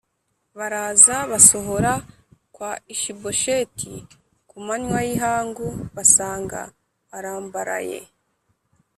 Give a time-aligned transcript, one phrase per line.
[0.57, 1.93] baraza basohora
[2.55, 3.93] kwa Ishibosheti
[4.49, 6.59] ku manywa y’ihangu, basanga
[7.17, 7.99] arambaraye.